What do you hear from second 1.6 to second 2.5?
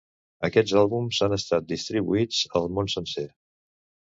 distribuïts